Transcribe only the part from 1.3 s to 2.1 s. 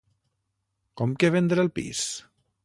vendre el pis?